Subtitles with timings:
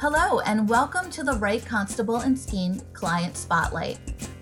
[0.00, 3.98] Hello, and welcome to the Wright Constable and Skeen Client Spotlight.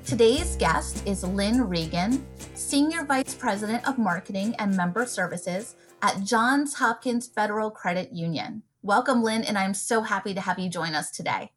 [0.06, 6.74] Today's guest is Lynn Regan, Senior Vice President of Marketing and Member Services at Johns
[6.74, 8.62] Hopkins Federal Credit Union.
[8.82, 11.50] Welcome, Lynn, and I'm so happy to have you join us today.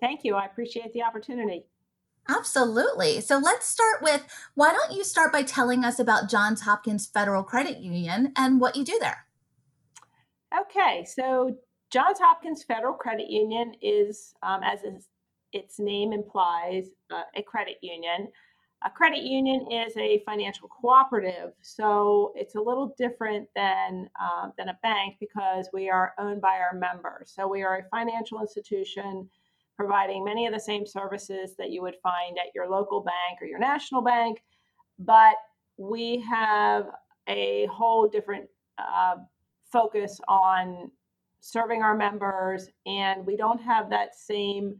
[0.00, 0.34] Thank you.
[0.34, 1.66] I appreciate the opportunity.
[2.28, 3.20] Absolutely.
[3.20, 4.26] So let's start with
[4.56, 8.74] why don't you start by telling us about Johns Hopkins Federal Credit Union and what
[8.74, 9.26] you do there?
[10.62, 11.58] Okay, so
[11.90, 14.80] Johns Hopkins Federal Credit Union is, um, as
[15.52, 18.28] its name implies, uh, a credit union.
[18.82, 24.68] A credit union is a financial cooperative, so it's a little different than uh, than
[24.68, 27.32] a bank because we are owned by our members.
[27.34, 29.28] So we are a financial institution
[29.76, 33.46] providing many of the same services that you would find at your local bank or
[33.46, 34.42] your national bank,
[34.98, 35.34] but
[35.76, 36.86] we have
[37.28, 38.48] a whole different
[38.78, 39.16] uh,
[39.70, 40.90] focus on
[41.40, 44.76] serving our members, and we don't have that same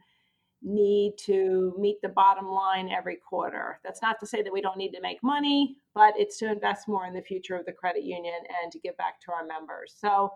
[0.63, 3.81] need to meet the bottom line every quarter.
[3.83, 6.87] That's not to say that we don't need to make money, but it's to invest
[6.87, 9.95] more in the future of the credit union and to give back to our members.
[9.99, 10.31] So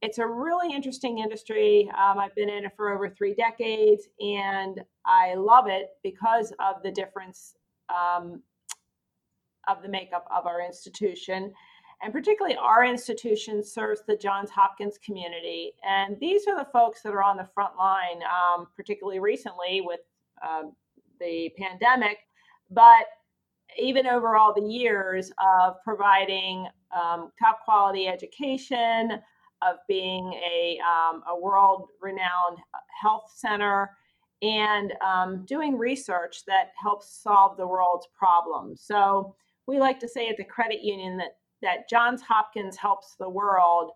[0.00, 1.90] it's a really interesting industry.
[1.90, 6.82] Um, I've been in it for over three decades, and I love it because of
[6.82, 7.54] the difference
[7.88, 8.42] um,
[9.68, 11.52] of the makeup of our institution.
[12.02, 15.72] And particularly, our institution serves the Johns Hopkins community.
[15.88, 20.00] And these are the folks that are on the front line, um, particularly recently with
[20.44, 20.64] uh,
[21.20, 22.18] the pandemic.
[22.70, 23.06] But
[23.78, 29.22] even over all the years of providing um, top quality education,
[29.62, 32.58] of being a, um, a world renowned
[33.00, 33.90] health center
[34.42, 38.82] and um, doing research that helps solve the world's problems.
[38.84, 39.36] So
[39.66, 43.92] we like to say at the credit union that, that Johns Hopkins helps the world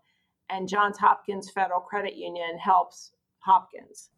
[0.49, 4.09] and Johns Hopkins Federal Credit Union helps Hopkins.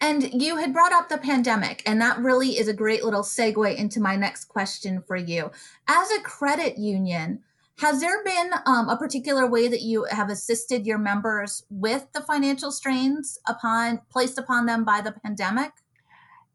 [0.00, 3.76] And you had brought up the pandemic, and that really is a great little segue
[3.76, 5.50] into my next question for you.
[5.88, 7.40] As a credit union,
[7.78, 12.20] has there been um, a particular way that you have assisted your members with the
[12.20, 15.72] financial strains upon placed upon them by the pandemic?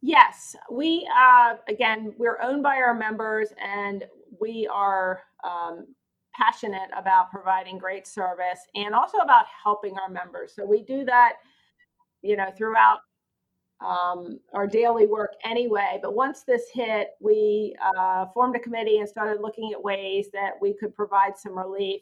[0.01, 4.05] Yes, we uh, again we're owned by our members, and
[4.39, 5.87] we are um,
[6.37, 10.53] passionate about providing great service and also about helping our members.
[10.55, 11.33] So we do that,
[12.21, 12.99] you know, throughout
[13.85, 15.99] um, our daily work anyway.
[16.01, 20.51] But once this hit, we uh, formed a committee and started looking at ways that
[20.61, 22.01] we could provide some relief,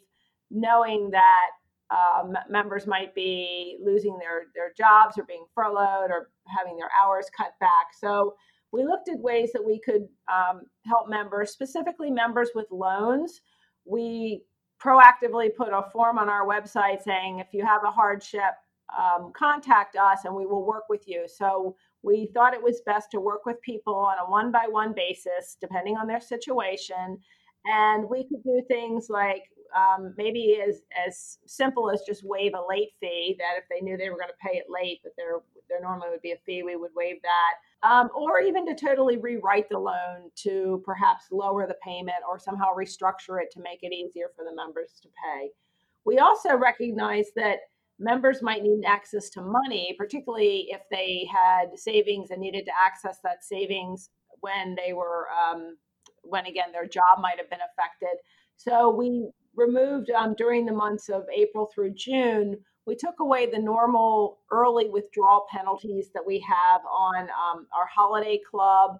[0.52, 1.50] knowing that
[1.92, 7.28] um, members might be losing their, their jobs or being furloughed or having their hours
[7.36, 7.88] cut back.
[8.00, 8.36] So
[8.72, 13.42] we looked at ways that we could um, help members, specifically members with loans.
[13.86, 14.44] We
[14.84, 18.54] proactively put a form on our website saying if you have a hardship,
[18.98, 21.26] um, contact us and we will work with you.
[21.28, 24.94] So we thought it was best to work with people on a one by one
[24.94, 27.18] basis, depending on their situation.
[27.66, 29.44] And we could do things like
[29.76, 33.98] um, maybe as, as simple as just waive a late fee that if they knew
[33.98, 35.40] they were going to pay it late, that there,
[35.70, 37.88] there normally would be a fee, we would waive that.
[37.88, 42.74] Um, or even to totally rewrite the loan to perhaps lower the payment or somehow
[42.76, 45.50] restructure it to make it easier for the members to pay.
[46.06, 47.60] We also recognize that
[48.00, 53.20] members might need access to money, particularly if they had savings and needed to access
[53.24, 54.10] that savings
[54.42, 55.78] when they were, um,
[56.24, 58.18] when again, their job might have been affected.
[58.58, 63.60] So we removed um, during the months of April through June, we took away the
[63.60, 69.00] normal early withdrawal penalties that we have on um, our holiday club,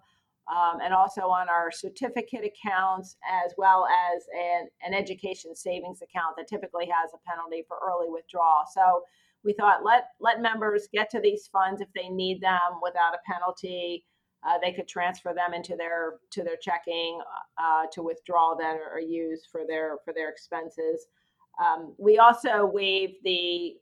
[0.50, 6.36] um, and also on our certificate accounts, as well as an, an education savings account
[6.36, 8.64] that typically has a penalty for early withdrawal.
[8.72, 9.02] So
[9.44, 13.32] we thought let let members get to these funds if they need them without a
[13.32, 14.04] penalty.
[14.44, 17.20] Uh, they could transfer them into their to their checking
[17.58, 21.06] uh, to withdraw them or use for their for their expenses.
[21.60, 23.74] Um, we also waive the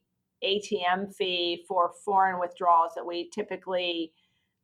[0.44, 4.12] ATM fee for foreign withdrawals that we typically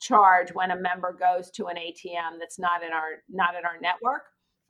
[0.00, 3.78] charge when a member goes to an ATM that's not in our not in our
[3.80, 4.22] network.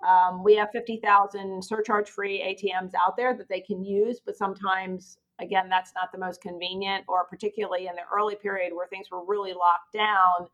[0.07, 5.19] Um, we have 50,000 surcharge free ATMs out there that they can use, but sometimes,
[5.41, 9.25] again, that's not the most convenient, or particularly in the early period where things were
[9.27, 10.49] really locked down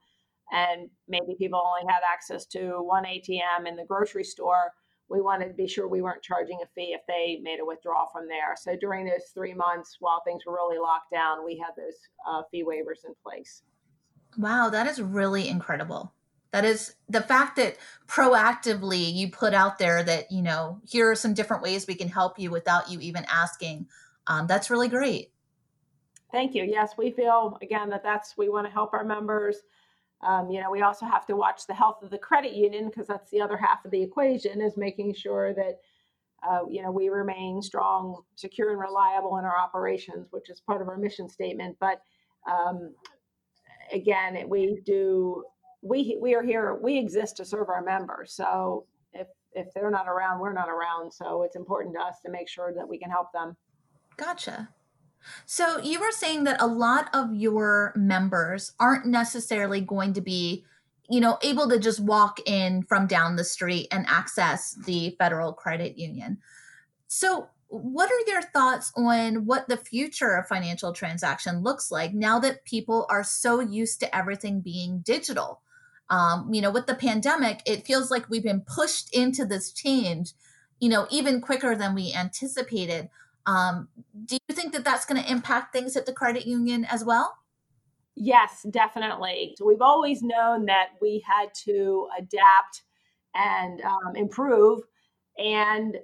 [0.53, 4.73] and maybe people only had access to one ATM in the grocery store.
[5.09, 8.09] We wanted to be sure we weren't charging a fee if they made a withdrawal
[8.13, 8.55] from there.
[8.57, 11.97] So during those three months while things were really locked down, we had those
[12.29, 13.63] uh, fee waivers in place.
[14.37, 16.13] Wow, that is really incredible.
[16.53, 17.77] That is the fact that
[18.07, 22.09] proactively you put out there that, you know, here are some different ways we can
[22.09, 23.89] help you without you even asking.
[24.27, 25.33] Um, that's really great.
[26.33, 26.65] Thank you.
[26.65, 29.59] Yes, we feel again that that's we want to help our members.
[30.23, 33.07] Um, you know, we also have to watch the health of the credit union because
[33.07, 35.81] that's the other half of the equation is making sure that
[36.49, 40.81] uh, you know we remain strong, secure, and reliable in our operations, which is part
[40.83, 41.77] of our mission statement.
[41.81, 42.03] But
[42.51, 42.95] um,
[43.93, 45.45] again, we do
[45.83, 46.79] we we are here.
[46.81, 48.33] We exist to serve our members.
[48.33, 51.13] So if if they're not around, we're not around.
[51.13, 53.57] So it's important to us to make sure that we can help them.
[54.17, 54.69] Gotcha.
[55.45, 60.65] So you were saying that a lot of your members aren't necessarily going to be,
[61.09, 65.53] you know, able to just walk in from down the street and access the federal
[65.53, 66.39] credit union.
[67.09, 72.39] So what are your thoughts on what the future of financial transaction looks like now
[72.39, 75.61] that people are so used to everything being digital?
[76.09, 80.33] Um, you know, with the pandemic, it feels like we've been pushed into this change,
[80.79, 83.09] you know, even quicker than we anticipated.
[83.47, 83.89] Um,
[84.25, 87.37] do you think that that's going to impact things at the credit union as well?
[88.17, 89.55] Yes, definitely.
[89.65, 92.83] We've always known that we had to adapt
[93.35, 94.81] and um, improve,
[95.39, 95.97] and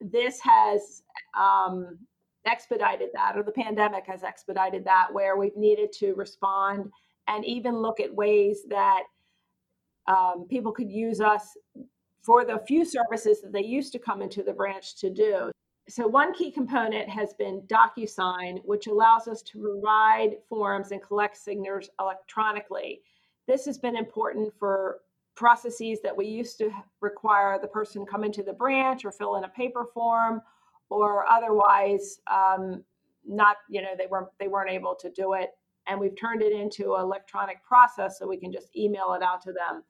[0.00, 1.02] this has
[1.36, 1.98] um,
[2.44, 6.90] expedited that, or the pandemic has expedited that, where we've needed to respond
[7.28, 9.04] and even look at ways that
[10.06, 11.56] um, people could use us
[12.22, 15.50] for the few services that they used to come into the branch to do
[15.88, 21.36] so one key component has been DocuSign, which allows us to provide forms and collect
[21.36, 23.02] signatures electronically.
[23.46, 25.00] This has been important for
[25.34, 26.70] processes that we used to
[27.00, 30.40] require the person come into the branch or fill in a paper form
[30.90, 32.82] or otherwise um,
[33.26, 35.50] not you know they weren't they weren't able to do it
[35.86, 39.40] and we've turned it into an electronic process so we can just email it out
[39.42, 39.82] to them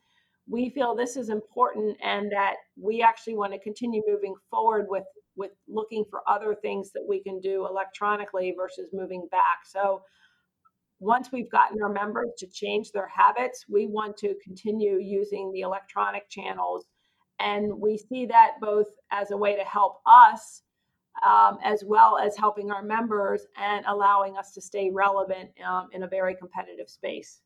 [0.48, 5.04] we feel this is important and that we actually want to continue moving forward with
[5.36, 9.60] with looking for other things that we can do electronically versus moving back.
[9.66, 10.02] So
[11.00, 15.60] once we've gotten our members to change their habits, we want to continue using the
[15.60, 16.86] electronic channels.
[17.40, 20.62] And we see that both as a way to help us
[21.26, 26.02] um, as well as helping our members and allowing us to stay relevant um, in
[26.02, 27.40] a very competitive space.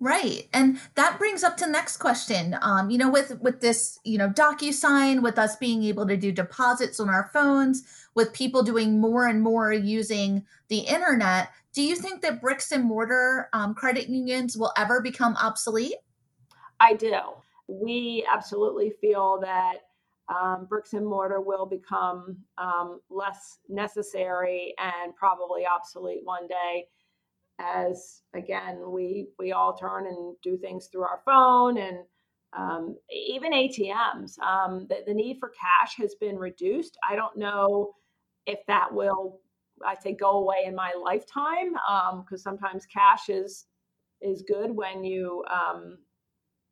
[0.00, 0.48] Right.
[0.52, 2.56] And that brings up to next question.
[2.60, 6.32] Um, you know, with with this, you know, DocuSign, with us being able to do
[6.32, 11.96] deposits on our phones, with people doing more and more using the internet, do you
[11.96, 15.96] think that bricks and mortar um, credit unions will ever become obsolete?
[16.80, 17.18] I do.
[17.68, 19.76] We absolutely feel that
[20.28, 26.88] um, bricks and mortar will become um, less necessary and probably obsolete one day
[27.60, 31.98] as again we we all turn and do things through our phone and
[32.56, 34.38] um, even ATMs.
[34.40, 36.96] Um, the, the need for cash has been reduced.
[37.08, 37.94] I don't know
[38.46, 39.40] if that will,
[39.84, 43.66] I say, go away in my lifetime because um, sometimes cash is
[44.22, 45.98] is good when you um,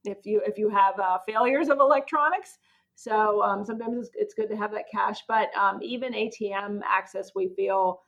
[0.05, 2.59] if you if you have uh, failures of electronics.
[2.95, 7.33] So um, sometimes it's, it's, good to have that cash, but um, even ATM access,
[7.35, 8.03] we feel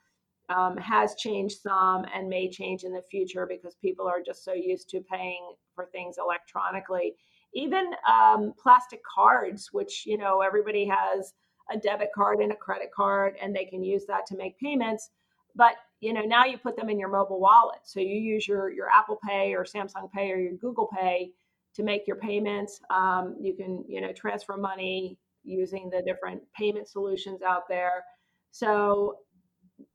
[0.48, 4.52] um, has changed some and may change in the future because people are just so
[4.52, 7.14] used to paying for things electronically.
[7.54, 11.32] Even um, plastic cards, which you know everybody has
[11.70, 15.10] a debit card and a credit card, and they can use that to make payments.
[15.54, 18.70] But you know now you put them in your mobile wallet, so you use your
[18.70, 21.32] your Apple Pay or Samsung Pay or your Google Pay
[21.74, 22.80] to make your payments.
[22.90, 28.04] Um, you can you know transfer money using the different payment solutions out there.
[28.50, 29.18] So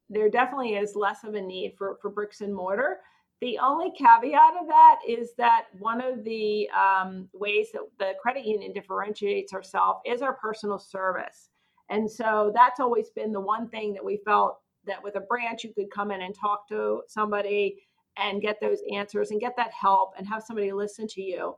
[0.09, 2.97] there definitely is less of a need for, for bricks and mortar.
[3.41, 8.45] The only caveat of that is that one of the um, ways that the credit
[8.45, 11.49] union differentiates herself is our personal service.
[11.89, 15.63] And so that's always been the one thing that we felt that with a branch,
[15.63, 17.83] you could come in and talk to somebody
[18.17, 21.55] and get those answers and get that help and have somebody listen to you.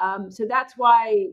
[0.00, 1.28] Um, so that's why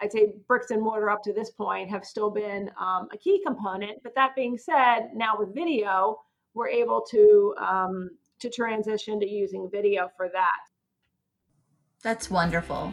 [0.00, 3.42] I'd say bricks and mortar up to this point have still been um, a key
[3.44, 4.02] component.
[4.02, 6.20] But that being said, now with video,
[6.54, 10.60] we're able to um, to transition to using video for that.
[12.02, 12.92] That's wonderful.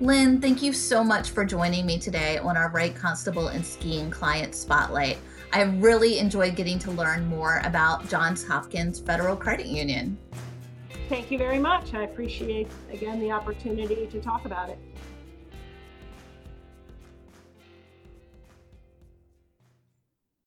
[0.00, 4.10] Lynn, thank you so much for joining me today on our Wright Constable and Skeen
[4.10, 5.18] Client Spotlight.
[5.52, 10.18] I really enjoyed getting to learn more about Johns Hopkins Federal Credit Union.
[11.08, 11.94] Thank you very much.
[11.94, 14.78] I appreciate, again, the opportunity to talk about it.